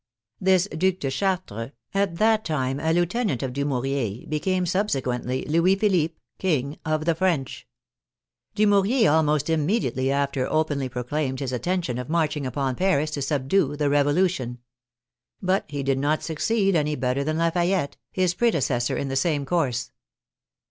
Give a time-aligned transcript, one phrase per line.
[0.39, 6.15] This Due de Chartres, at that time a lieutenant of Dumouriez, became subsequently" Louis Philippe,
[6.39, 7.67] King of the French."
[8.55, 13.75] Dumouriez al most immediately after openly proclaimed his intention of marching upon Paris to subdue
[13.75, 14.57] the Revolution.
[15.39, 19.45] But he did not succeed any better than Lafayette, his prede cessor in the same
[19.45, 19.91] course.